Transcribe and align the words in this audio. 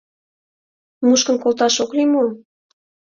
—Мушкын 1.05 1.37
колташ 1.43 1.75
ок 1.83 1.91
лий 1.97 2.09
мо? 2.13 2.23